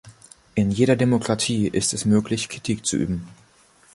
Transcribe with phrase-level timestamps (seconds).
[0.55, 3.27] In jeder Demokratie ist es möglich, Kritik zu üben.